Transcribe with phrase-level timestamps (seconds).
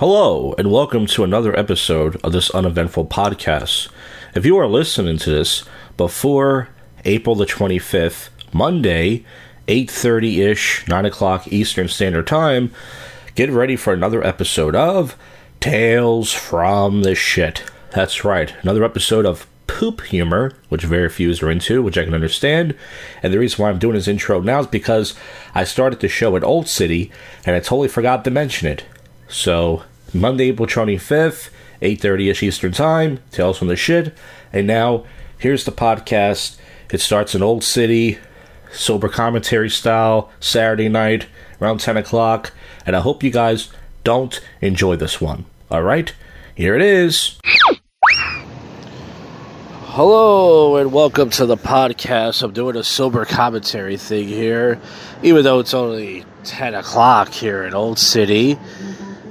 [0.00, 3.90] Hello, and welcome to another episode of this uneventful podcast.
[4.34, 5.62] If you are listening to this
[5.98, 6.70] before
[7.04, 9.26] April the 25th, Monday,
[9.68, 12.72] 8.30ish, 9 o'clock Eastern Standard Time,
[13.34, 15.18] get ready for another episode of
[15.60, 17.70] Tales from the Shit.
[17.90, 22.14] That's right, another episode of poop humor, which very few are into, which I can
[22.14, 22.74] understand.
[23.22, 25.14] And the reason why I'm doing this intro now is because
[25.54, 27.12] I started the show at Old City
[27.44, 28.86] and I totally forgot to mention it.
[29.28, 31.50] So Monday, April 25th,
[31.80, 34.12] 8.30ish Eastern Time, Tales from the Shit.
[34.52, 35.04] And now,
[35.38, 36.58] here's the podcast.
[36.92, 38.18] It starts in Old City,
[38.72, 41.26] sober commentary style, Saturday night,
[41.62, 42.52] around 10 o'clock.
[42.84, 43.70] And I hope you guys
[44.02, 45.44] don't enjoy this one.
[45.70, 46.12] All right?
[46.56, 47.38] Here it is.
[49.92, 52.42] Hello and welcome to the podcast.
[52.42, 54.80] I'm doing a sober commentary thing here,
[55.22, 58.58] even though it's only 10 o'clock here in Old City.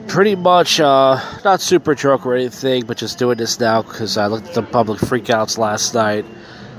[0.09, 4.27] Pretty much uh, not super drunk or anything, but just doing this now because I
[4.27, 6.26] looked at the public freakouts last night.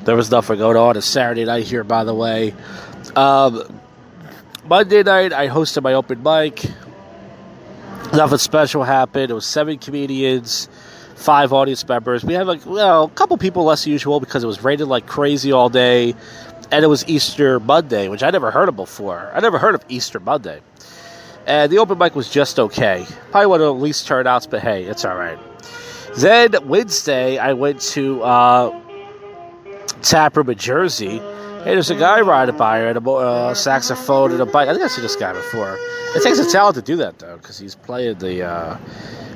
[0.05, 0.97] There was nothing going on.
[0.97, 2.55] It's Saturday night here, by the way.
[3.15, 3.81] Um,
[4.67, 6.65] Monday night, I hosted my open mic.
[8.13, 9.31] Nothing special happened.
[9.31, 10.69] It was seven comedians
[11.21, 12.25] five audience members.
[12.25, 15.53] We had like well, a couple people less usual because it was raining like crazy
[15.53, 16.15] all day,
[16.73, 19.31] and it was Easter Monday, which I never heard of before.
[19.35, 20.61] I never heard of Easter Monday,
[21.51, 23.05] and the open mic was just okay.
[23.33, 25.37] Probably one of the least turnouts, but hey, it's all right.
[26.17, 28.81] Then Wednesday, I went to uh,
[30.01, 31.19] Taproom in Jersey.
[31.19, 34.69] Hey, there's a guy riding by here, a uh, saxophone and a bike.
[34.69, 35.77] I think I've seen this guy before.
[36.15, 38.79] It takes a talent to do that, though, because he's playing the uh,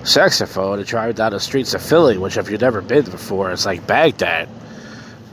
[0.04, 3.66] saxophone and drive down the streets of Philly, which if you've never been before, it's
[3.66, 4.48] like Baghdad.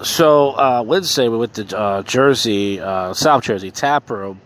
[0.04, 4.42] So uh, Wednesday we went to uh, Jersey, uh, South Jersey Tap Room,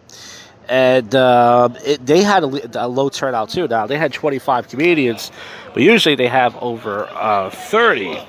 [0.68, 3.68] and uh, it, they had a, a, low turnout too.
[3.68, 5.32] Now they had 25 comedians,
[5.74, 8.20] but usually they have over uh, 30,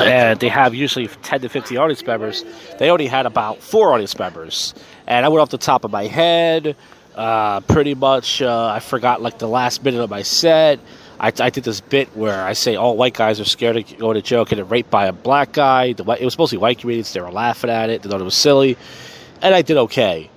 [0.00, 2.44] and they have usually 10 to 50 audience members.
[2.78, 4.74] They only had about four audience members,
[5.06, 6.76] and I went off the top of my head.
[7.14, 10.80] Uh, pretty much, uh, I forgot like the last minute of my set.
[11.20, 14.12] I, I, did this bit where I say all white guys are scared to go
[14.12, 15.92] to jail getting raped by a black guy.
[15.92, 17.12] The, it was mostly white comedians.
[17.12, 18.02] They were laughing at it.
[18.02, 18.76] They thought it was silly.
[19.40, 20.28] And I did okay.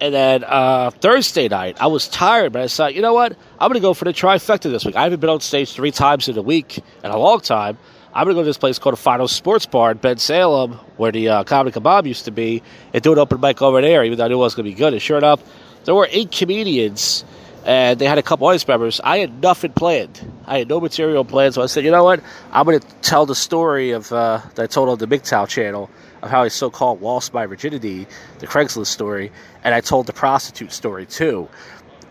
[0.00, 3.32] And then uh, Thursday night, I was tired, but I thought, you know what?
[3.58, 4.94] I'm going to go for the trifecta this week.
[4.94, 7.78] I haven't been on stage three times in a week in a long time.
[8.12, 11.12] I'm going to go to this place called the Final Sports Bar in Bensalem, where
[11.12, 12.62] the uh, Comedy Kebab used to be,
[12.92, 14.70] and do an open mic over there, even though I knew it was going to
[14.70, 14.92] be good.
[14.92, 15.42] And sure enough,
[15.84, 17.24] there were eight comedians,
[17.64, 19.00] and they had a couple audience members.
[19.02, 20.20] I had nothing planned.
[20.46, 22.22] I had no material planned, so I said, you know what?
[22.52, 25.90] I'm going to tell the story of uh, that I told on the MGTOW channel
[26.26, 28.06] of how I so-called lost my virginity,
[28.38, 29.32] the Craigslist story,
[29.64, 31.48] and I told the prostitute story too.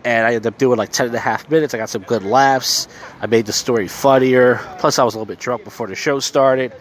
[0.04, 1.74] And I ended up doing like 10 and a half minutes.
[1.74, 2.86] I got some good laughs.
[3.20, 4.60] I made the story funnier.
[4.78, 6.72] Plus, I was a little bit drunk before the show started.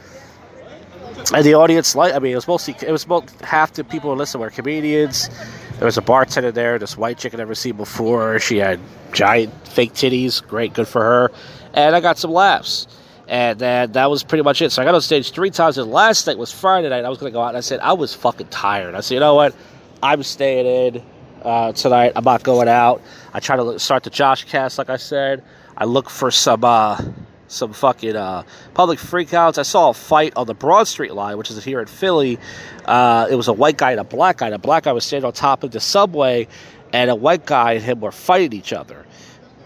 [1.34, 4.12] And the audience, like, I mean, it was mostly, it was about half the people
[4.12, 5.30] who listened were comedians
[5.78, 8.40] there was a bartender there, this white chick I'd never seen before.
[8.40, 8.80] She had
[9.12, 11.32] giant fake titties, great, good for her.
[11.74, 12.88] And I got some laughs.
[13.28, 14.72] And then that was pretty much it.
[14.72, 15.78] So I got on stage three times.
[15.78, 17.06] And last night was Friday night.
[17.06, 18.94] I was going to go out and I said, I was fucking tired.
[18.96, 19.56] I said, you know what?
[20.04, 20.66] I'm staying
[20.96, 21.04] in
[21.42, 22.14] uh, tonight.
[22.16, 23.02] I'm not going out.
[23.34, 25.44] I try to start the Josh cast, like I said.
[25.78, 27.02] I look for some uh,
[27.48, 28.44] some fucking uh,
[28.74, 29.58] public freakouts.
[29.58, 32.40] I saw a fight on the Broad Street line, which is here in Philly.
[32.86, 34.50] Uh, it was a white guy and a black guy.
[34.50, 36.48] The black guy was standing on top of the subway,
[36.94, 39.06] and a white guy and him were fighting each other.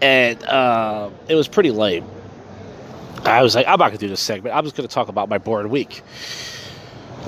[0.02, 2.06] And uh, it was pretty lame.
[3.25, 4.56] I was like, I'm not going to do this segment.
[4.56, 6.02] I'm just going to talk about my bored week.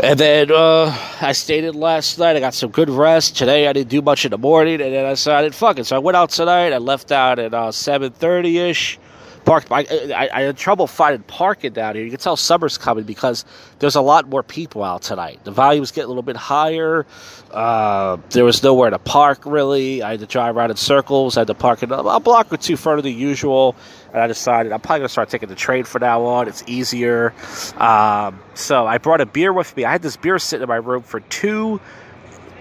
[0.02, 2.36] And then uh, I stayed in last night.
[2.36, 3.38] I got some good rest.
[3.38, 5.86] Today I didn't do much in the morning, and then I decided, fuck it.
[5.86, 6.72] So I went out tonight.
[6.72, 9.00] I left out at uh, 7.30 ish
[9.46, 9.72] parked.
[9.72, 9.80] I,
[10.16, 12.04] I, I, had trouble finding parking down here.
[12.04, 13.44] You can tell summer's coming because
[13.80, 15.44] there's a lot more people out tonight.
[15.44, 17.06] The volume's getting a little bit higher.
[17.52, 20.02] Uh, there was nowhere to park really.
[20.04, 21.38] I had to drive around in circles.
[21.38, 23.76] I had to park in a block or two further than usual.
[24.14, 26.48] And I decided I'm probably gonna start taking the train from now on.
[26.48, 27.34] It's easier.
[27.78, 29.86] Um, so I brought a beer with me.
[29.86, 31.80] I had this beer sitting in my room for two,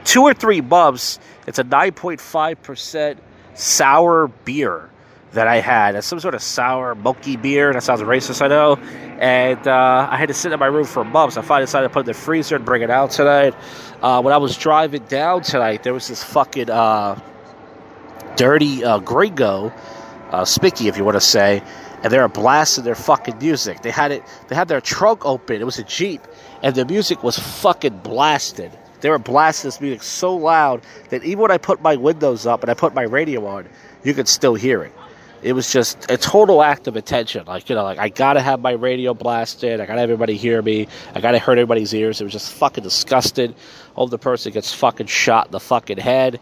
[0.04, 1.18] two or three months.
[1.46, 3.20] It's a 9.5 percent
[3.54, 4.90] sour beer
[5.32, 5.94] that I had.
[5.94, 7.72] It's some sort of sour, milky beer.
[7.72, 8.76] That sounds racist, I know.
[9.20, 11.36] And uh, I had to sit in my room for months.
[11.36, 13.54] I finally decided to put it in the freezer and bring it out tonight.
[14.02, 17.20] Uh, when I was driving down tonight, there was this fucking uh,
[18.36, 19.72] dirty uh, gringo,
[20.30, 21.62] uh, if you want to say,
[22.02, 23.82] and they were blasting their fucking music.
[23.82, 24.22] They had it.
[24.48, 25.60] They had their trunk open.
[25.60, 26.22] It was a jeep,
[26.62, 28.70] and the music was fucking blasted.
[29.00, 32.62] They were blasting this music so loud that even when I put my windows up
[32.62, 33.68] and I put my radio on,
[34.04, 34.92] you could still hear it
[35.42, 37.44] it was just a total act of attention.
[37.46, 40.60] Like, you know, like I gotta have my radio blasted, I gotta have everybody hear
[40.60, 42.20] me, I gotta hurt everybody's ears.
[42.20, 43.54] It was just fucking disgusted.
[43.94, 46.40] Hope the person gets fucking shot in the fucking head.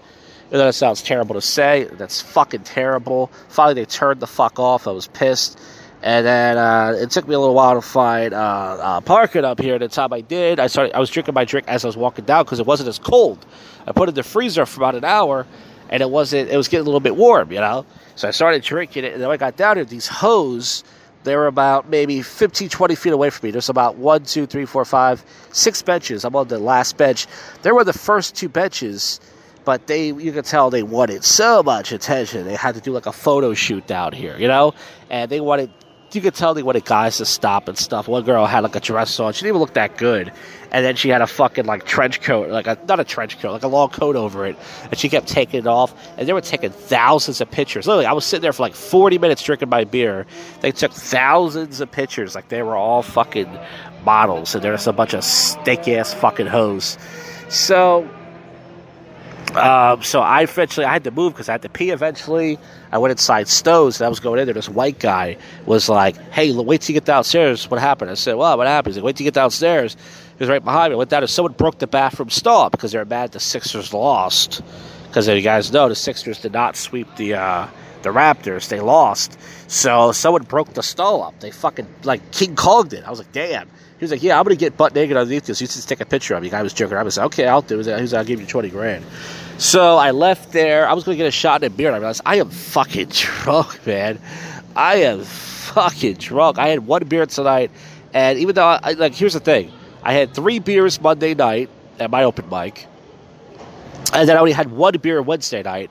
[0.51, 1.85] That sounds terrible to say.
[1.93, 3.31] That's fucking terrible.
[3.49, 4.87] Finally, they turned the fuck off.
[4.87, 5.59] I was pissed.
[6.03, 9.61] And then uh, it took me a little while to find uh, uh, parking up
[9.61, 9.79] here.
[9.79, 10.95] The time I did, I started.
[10.95, 13.45] I was drinking my drink as I was walking down because it wasn't as cold.
[13.87, 15.45] I put it in the freezer for about an hour,
[15.91, 16.51] and it wasn't.
[16.51, 17.85] It was getting a little bit warm, you know.
[18.15, 19.85] So I started drinking it, and then I got down here.
[19.85, 20.85] These hoes,
[21.25, 23.51] they were about maybe 15, 20 feet away from me.
[23.51, 26.25] There's about one, two, three, four, five, six benches.
[26.25, 27.27] I'm on the last bench.
[27.63, 29.21] There were the first two benches
[29.69, 32.47] but they you could tell they wanted so much attention.
[32.47, 34.73] They had to do like a photo shoot down here, you know,
[35.11, 35.69] and they wanted.
[36.11, 38.09] You could tell they wanted guys to stop and stuff.
[38.09, 39.35] One girl had like a dress on.
[39.35, 40.33] She didn't even look that good,
[40.73, 43.53] and then she had a fucking like trench coat, like a not a trench coat,
[43.53, 45.95] like a long coat over it, and she kept taking it off.
[46.17, 47.87] And they were taking thousands of pictures.
[47.87, 50.25] Literally, I was sitting there for like forty minutes drinking my beer.
[50.63, 53.55] They took thousands of pictures, like they were all fucking
[54.03, 56.97] models, and there's a bunch of steak ass fucking hoes.
[57.51, 58.09] So
[59.57, 61.91] um, so I eventually I had to move because I had to pee.
[61.91, 62.59] Eventually,
[62.93, 64.55] I went inside Stowe's and I was going in there.
[64.55, 65.37] This white guy
[65.67, 67.71] was like, "Hey, wait till you get downstairs.
[67.71, 69.97] What happened?" I said, "Well, what happened?" He's like, "Wait till you get downstairs."
[70.39, 70.95] He was right behind me.
[70.95, 73.93] I went down and someone broke the bathroom stall because they were mad the Sixers
[73.93, 74.63] lost.
[75.09, 77.67] Because you guys know the Sixers did not sweep the uh,
[78.03, 78.69] the Raptors.
[78.69, 79.39] They lost.
[79.67, 81.41] So someone broke the stall up.
[81.41, 83.05] They fucking like King Konged it.
[83.05, 83.69] I was like, "Damn."
[83.99, 85.61] He was like, "Yeah, I'm gonna get butt naked underneath this.
[85.61, 87.63] You just take a picture of me." Guy was joking I was like, "Okay, I'll
[87.63, 89.05] do it." He was like, "I'll give you twenty grand."
[89.59, 90.89] So I left there.
[90.89, 93.85] I was gonna get a shot at beer, and I realized I am fucking drunk,
[93.87, 94.19] man.
[94.77, 96.59] I am fucking drunk.
[96.59, 97.73] I had one beer tonight,
[98.15, 99.73] and even though I, like, here's the thing:
[100.05, 101.69] I had three beers Monday night
[101.99, 102.87] at my open mic,
[104.13, 105.91] and then I only had one beer Wednesday night,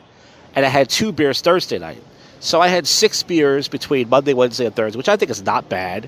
[0.55, 2.01] and I had two beers Thursday night.
[2.39, 5.67] So I had six beers between Monday, Wednesday, and Thursday, which I think is not
[5.67, 6.07] bad.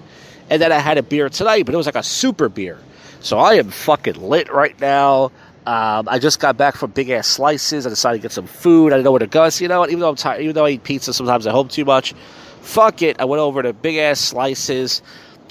[0.50, 2.78] And then I had a beer tonight, but it was like a super beer.
[3.22, 5.31] So I am fucking lit right now.
[5.66, 7.86] Um, I just got back from big ass slices.
[7.86, 8.88] I decided to get some food.
[8.88, 9.50] I didn't know where to go.
[9.50, 9.90] So you know what?
[9.90, 12.13] Even though I'm tired, even though I eat pizza sometimes at home too much,
[12.62, 13.19] fuck it.
[13.19, 15.01] I went over to big ass slices.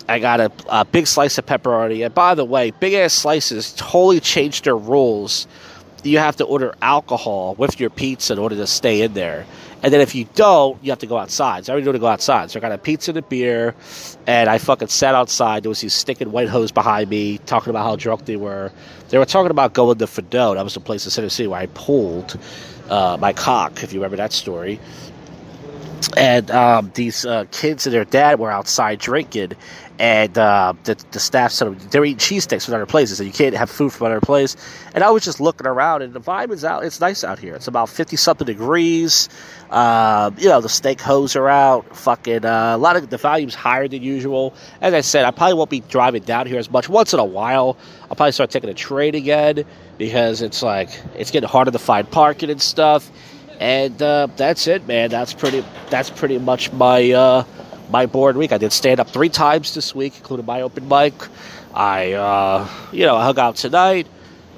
[0.09, 2.05] I got a, a big slice of pepperoni.
[2.05, 5.47] And by the way, big ass slices totally changed their rules.
[6.05, 9.47] You have to order alcohol with your pizza in order to stay in there.
[9.83, 11.65] And then if you don't, you have to go outside.
[11.65, 12.51] So I already know to go outside.
[12.51, 13.75] So I got a pizza and a beer,
[14.27, 15.63] and I fucking sat outside.
[15.63, 18.73] There was these sticking white hose behind me talking about how drunk they were.
[19.11, 20.55] They were talking about going to Fedot.
[20.57, 22.39] That was the place in Tennessee where I pulled
[22.91, 24.81] uh, my cock, if you remember that story.
[26.17, 29.53] And um, these uh, kids and their dad were outside drinking,
[29.99, 33.33] and uh, the, the staff said they're eating cheese sticks from other places, and you
[33.33, 34.57] can't have food from other place.
[34.95, 36.85] And I was just looking around, and the vibe is out.
[36.85, 37.55] It's nice out here.
[37.55, 39.29] It's about fifty something degrees.
[39.71, 41.97] Uh, you know, the steak hose are out.
[41.97, 44.55] Fucking uh, a lot of the volume's higher than usual.
[44.81, 46.89] As I said, I probably won't be driving down here as much.
[46.89, 49.65] Once in a while, I'll probably start taking a train again
[49.99, 53.11] because it's like it's getting harder to find parking and stuff.
[53.61, 55.11] And uh, that's it, man.
[55.11, 55.65] That's pretty.
[55.91, 57.45] That's pretty much my uh,
[57.91, 58.53] my board week.
[58.53, 61.15] I did stand up three times this week, including my open mic.
[61.75, 64.07] I, uh, you know, I hung out tonight,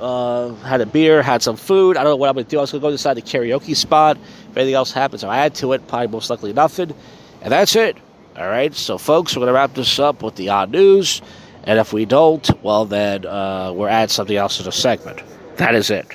[0.00, 1.96] uh, had a beer, had some food.
[1.96, 2.58] I don't know what I'm going to do.
[2.58, 4.16] I was going to go inside the karaoke spot.
[4.50, 5.86] If anything else happens, I'll add to it.
[5.86, 6.94] Probably most likely nothing.
[7.42, 7.96] And that's it.
[8.36, 8.74] All right.
[8.74, 11.20] So, folks, we're going to wrap this up with the odd news.
[11.64, 15.22] And if we don't, well, then uh, we'll add something else to the segment.
[15.56, 16.06] That is it.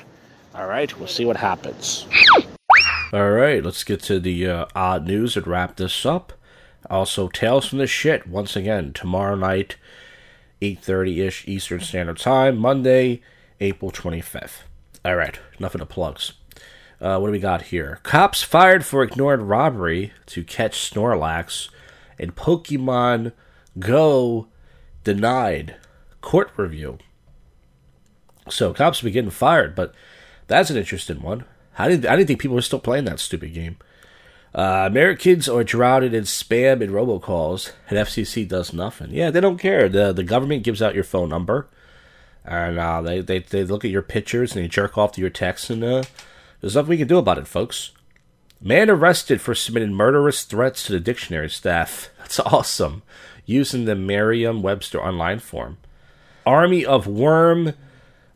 [0.55, 0.98] All right.
[0.98, 2.07] We'll see what happens.
[3.13, 3.63] All right.
[3.63, 6.34] Let's get to the uh, odd news and wrap this up.
[6.89, 9.75] Also, Tales from the Shit once again tomorrow night,
[10.61, 13.21] 8:30 ish Eastern Standard Time, Monday,
[13.59, 14.63] April 25th.
[15.03, 16.33] All right, enough of the plugs.
[17.01, 17.99] Uh, what do we got here?
[18.03, 21.69] Cops fired for ignored robbery to catch Snorlax,
[22.17, 23.33] and Pokemon
[23.77, 24.47] Go
[25.03, 25.75] denied
[26.21, 26.97] court review.
[28.49, 29.93] So cops been getting fired, but
[30.47, 31.45] that's an interesting one.
[31.77, 33.77] I didn't, I didn't think people were still playing that stupid game.
[34.55, 39.12] Uh, Americans are drowning in spam and robocalls, and FCC does nothing.
[39.12, 39.89] Yeah, they don't care.
[39.89, 41.67] the The government gives out your phone number,
[42.45, 45.29] and uh, they, they they look at your pictures and they jerk off to your
[45.29, 46.03] texts, and uh,
[46.62, 47.91] there's nothing we can do about it, folks.
[48.62, 52.09] Man arrested for submitting murderous threats to the dictionary staff.
[52.19, 53.03] That's awesome.
[53.45, 55.77] Using the Merriam-Webster online form.
[56.45, 57.74] Army of worm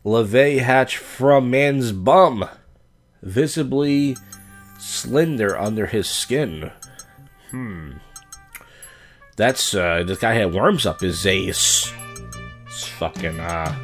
[0.04, 2.48] larvae hatch from man's bum.
[3.22, 4.16] Visibly
[4.80, 6.70] slender under his skin.
[7.50, 7.92] Hmm.
[9.36, 11.92] That's, uh, this guy had worms up his ace.
[12.66, 13.74] It's fucking, uh,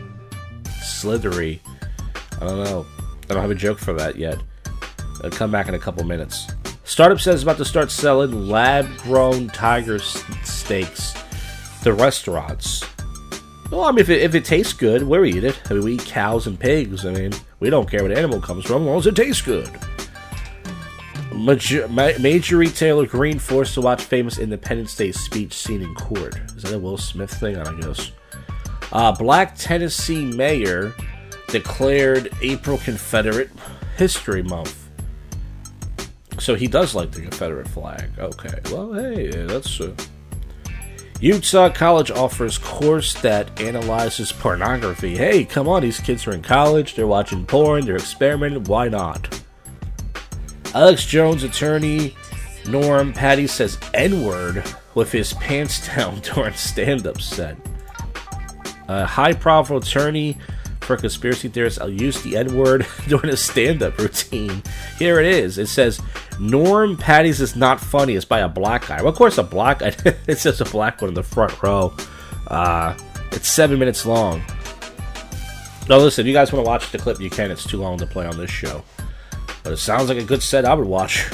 [0.83, 1.61] slithery.
[2.41, 2.87] I don't know.
[3.29, 4.39] I don't have a joke for that yet.
[5.23, 6.47] I'll come back in a couple minutes.
[6.85, 11.15] Startup says about to start selling lab-grown tiger steaks
[11.83, 12.85] to restaurants.
[13.71, 15.59] Well, I mean, if it, if it tastes good, we'll eat it.
[15.69, 17.05] I mean, we eat cows and pigs.
[17.05, 19.69] I mean, we don't care what animal comes from as long as it tastes good.
[21.37, 26.37] Major, major retailer Green forced to watch famous Independence Day speech seen in court.
[26.57, 27.57] Is that a Will Smith thing?
[27.57, 28.13] I don't guess.
[28.93, 30.95] Uh, Black Tennessee mayor
[31.49, 33.51] declared April Confederate
[33.97, 34.89] History Month.
[36.39, 38.11] So he does like the Confederate flag.
[38.19, 39.81] Okay, well, hey, that's.
[39.81, 39.95] Uh...
[41.21, 45.17] Utah College offers course that analyzes pornography.
[45.17, 49.36] Hey, come on, these kids are in college, they're watching porn, they're experimenting, why not?
[50.77, 52.15] Alex Jones attorney
[52.69, 54.63] Norm Pattis says N word
[54.95, 57.57] with his pants down during stand up set.
[58.87, 60.37] A high profile attorney
[60.81, 64.63] for conspiracy theorists, I'll use the N word during a stand up routine.
[64.99, 65.57] Here it is.
[65.57, 65.99] It says
[66.39, 68.15] Norm Pattis is not funny.
[68.15, 68.99] It's by a black guy.
[68.99, 69.95] Well, of course, a black guy.
[70.27, 71.97] it says a black one in the front row.
[72.49, 72.95] Uh,
[73.33, 74.45] it's seven minutes long.
[75.89, 77.51] No, listen, if you guys want to watch the clip, you can.
[77.51, 78.85] It's too long to play on this show.
[79.67, 81.29] But it sounds like a good set I would watch.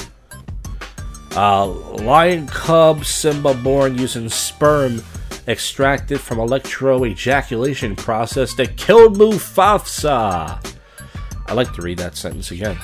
[1.36, 5.02] Uh, lion cub Simba born using sperm
[5.46, 10.74] extracted from electro ejaculation process that killed Mufasa.
[11.46, 12.78] I like to read that sentence again.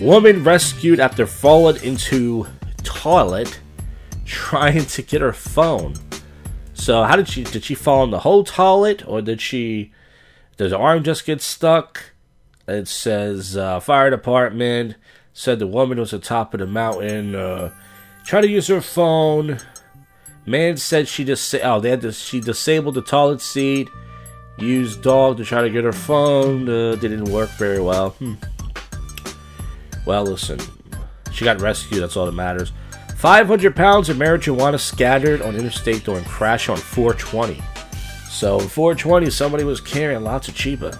[0.00, 2.46] Woman rescued after falling into
[2.84, 3.58] toilet
[4.24, 5.94] trying to get her phone.
[6.72, 9.90] So how did she did she fall in the whole toilet or did she
[10.56, 12.12] does her arm just get stuck?
[12.68, 14.96] It says uh, fire department
[15.32, 17.70] said the woman was atop of the mountain, uh,
[18.24, 19.58] trying to use her phone.
[20.46, 23.88] Man said she just oh they had to, she disabled the toilet seat.
[24.58, 26.68] Used dog to try to get her phone.
[26.68, 28.10] Uh, didn't work very well.
[28.10, 28.34] Hmm.
[30.06, 30.58] Well, listen,
[31.30, 32.02] she got rescued.
[32.02, 32.72] That's all that matters.
[33.16, 37.62] 500 pounds of marijuana scattered on interstate during crash on 420.
[38.30, 40.98] So 420, somebody was carrying lots of cheaper.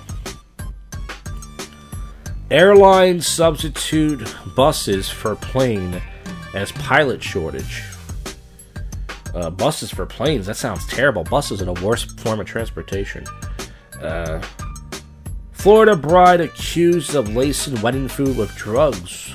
[2.50, 6.00] Airlines substitute buses for plane
[6.54, 7.82] as pilot shortage.
[9.34, 11.24] Uh, buses for planes, that sounds terrible.
[11.24, 13.24] Buses are the worst form of transportation.
[14.00, 14.40] Uh,
[15.52, 19.34] Florida bride accused of lacing wedding food with drugs.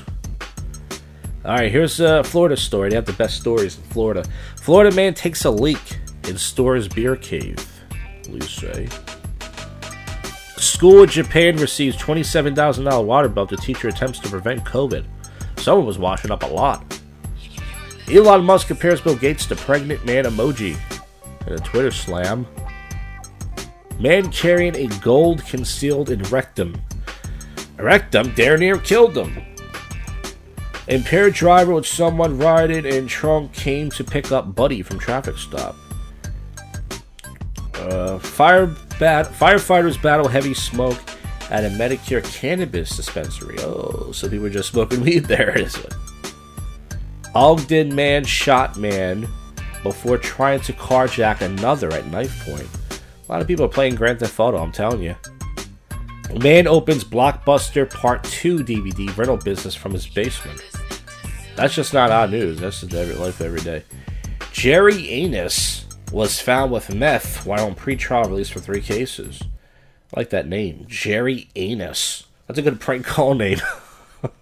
[1.43, 2.89] Alright, here's a Florida story.
[2.91, 4.23] They have the best stories in Florida.
[4.55, 5.99] Florida man takes a leak
[6.29, 7.57] in store's beer cave,
[8.23, 8.87] police say.
[10.81, 15.05] School in Japan receives $27,000 water bill to teacher attempts to prevent COVID.
[15.57, 16.99] Someone was washing up a lot.
[18.09, 20.75] Elon Musk compares Bill Gates to pregnant man emoji
[21.45, 22.47] in a Twitter slam.
[23.99, 26.81] Man carrying a gold concealed in rectum.
[27.77, 29.39] Rectum dare near killed him.
[30.87, 35.75] Impaired driver with someone riding in trunk came to pick up Buddy from traffic stop.
[37.75, 40.99] Uh, fire bat- firefighters battle heavy smoke
[41.49, 43.57] at a Medicare cannabis dispensary.
[43.59, 45.93] Oh, so people were just smoking weed there, is it?
[47.33, 49.27] Ogden man shot man
[49.81, 52.67] before trying to carjack another at knife point.
[53.27, 55.15] A lot of people are playing Grand Theft Auto, I'm telling you.
[56.39, 60.61] Man opens Blockbuster Part 2 DVD rental business from his basement.
[61.55, 62.59] That's just not odd news.
[62.59, 63.83] That's just every life every day.
[64.51, 65.80] Jerry Anus
[66.11, 69.41] was found with meth while on pretrial release for three cases.
[70.13, 72.25] I like that name, Jerry Anus.
[72.47, 73.59] That's a good prank call name.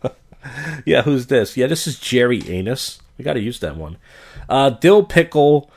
[0.85, 1.55] yeah, who's this?
[1.55, 2.99] Yeah, this is Jerry Anus.
[3.17, 3.97] We got to use that one.
[4.47, 5.69] Uh, Dill Pickle,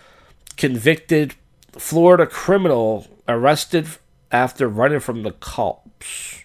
[0.56, 1.34] convicted
[1.72, 3.86] Florida criminal, arrested
[4.30, 6.42] after running from the cops.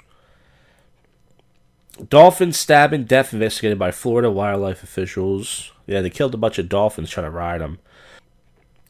[2.09, 5.71] Dolphin stabbing death investigated by Florida wildlife officials.
[5.87, 7.79] Yeah, they killed a bunch of dolphins trying to ride them.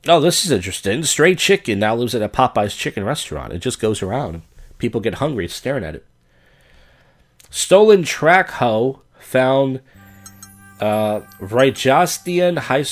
[0.05, 1.03] Oh, this is interesting.
[1.03, 3.53] Stray chicken now lives at a Popeye's chicken restaurant.
[3.53, 4.43] It just goes around.
[4.77, 6.05] People get hungry staring at it.
[7.49, 9.81] Stolen track hoe found
[10.79, 12.85] uh, Rajasthan High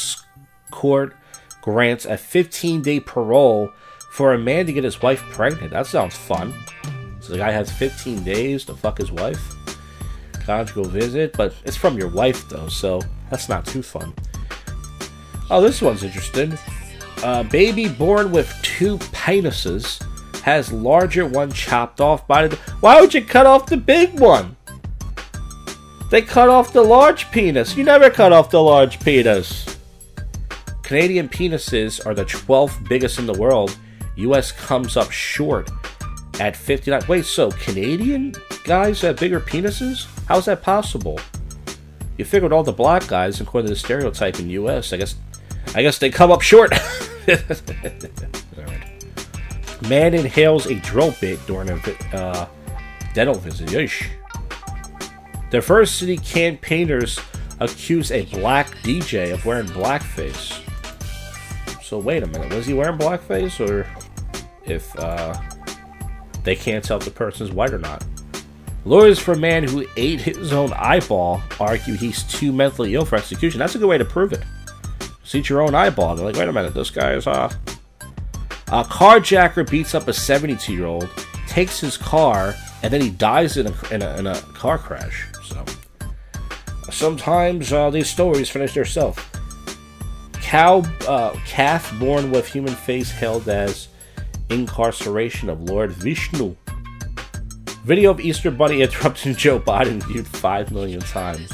[0.72, 1.16] Court
[1.62, 3.70] grants a 15 day parole
[4.12, 5.72] for a man to get his wife pregnant.
[5.72, 6.54] That sounds fun.
[7.22, 9.42] So the guy has 15 days to fuck his wife.
[10.46, 14.14] Conjugal visit, but it's from your wife though, so that's not too fun.
[15.50, 16.58] Oh, this one's interesting.
[17.28, 20.00] A baby born with two penises
[20.42, 22.56] has larger one chopped off by the.
[22.82, 24.56] Why would you cut off the big one?
[26.12, 27.76] They cut off the large penis.
[27.76, 29.80] You never cut off the large penis.
[30.84, 33.76] Canadian penises are the 12th biggest in the world.
[34.18, 35.72] US comes up short
[36.40, 37.02] at 59.
[37.08, 40.06] Wait, so Canadian guys have bigger penises?
[40.28, 41.20] How's that possible?
[42.20, 45.16] You figured all the black guys, according to the stereotype in U.S., I guess,
[45.74, 46.72] I guess they come up short.
[49.90, 51.80] Man inhales a drill bit during a
[52.14, 52.48] uh,
[53.14, 53.70] dental visit.
[53.70, 54.08] Yeesh.
[55.88, 57.20] City campaigners
[57.60, 60.62] accuse a black DJ of wearing blackface.
[61.84, 63.88] So wait a minute, was he wearing blackface, or
[64.66, 65.40] if uh,
[66.44, 68.04] they can't tell if the person's white or not?
[68.86, 73.16] Lawyers for a man who ate his own eyeball argue he's too mentally ill for
[73.16, 73.60] execution.
[73.60, 74.44] That's a good way to prove it.
[75.26, 76.16] See your own eyeball.
[76.16, 77.52] They're like, wait a minute, this guy is uh
[78.68, 81.10] a carjacker beats up a 72 year old,
[81.48, 85.28] takes his car, and then he dies in a, in a, in a car crash.
[85.44, 85.64] So
[86.92, 89.22] sometimes uh, these stories finish themselves.
[90.34, 93.88] Cow, uh, calf born with human face held as
[94.50, 96.56] incarceration of Lord Vishnu.
[97.84, 101.52] Video of Easter Bunny interrupting Joe Biden viewed 5 million times.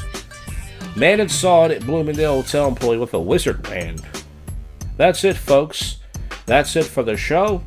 [0.94, 4.02] Man inside at Bloomingdale Hotel employee with a wizard wand.
[4.98, 5.98] That's it, folks.
[6.44, 7.62] That's it for the show.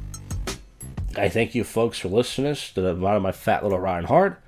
[1.17, 4.41] I thank you, folks, for listening to the bottom of my fat little Ryan Hart.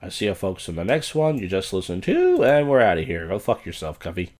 [0.00, 1.36] I see you, folks, in the next one.
[1.36, 3.28] You just listened to, and we're out of here.
[3.28, 4.30] Go fuck yourself, Cuffy.